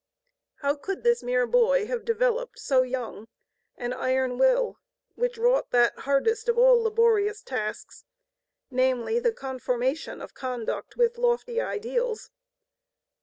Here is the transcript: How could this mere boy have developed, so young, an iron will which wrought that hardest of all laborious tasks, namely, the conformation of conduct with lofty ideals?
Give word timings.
How 0.61 0.75
could 0.77 1.03
this 1.03 1.21
mere 1.21 1.45
boy 1.45 1.85
have 1.85 2.05
developed, 2.05 2.57
so 2.57 2.81
young, 2.81 3.27
an 3.77 3.93
iron 3.93 4.39
will 4.39 4.77
which 5.13 5.37
wrought 5.37 5.69
that 5.69 5.93
hardest 5.99 6.49
of 6.49 6.57
all 6.57 6.81
laborious 6.81 7.43
tasks, 7.43 8.03
namely, 8.71 9.19
the 9.19 9.31
conformation 9.31 10.19
of 10.19 10.33
conduct 10.33 10.97
with 10.97 11.19
lofty 11.19 11.61
ideals? 11.61 12.31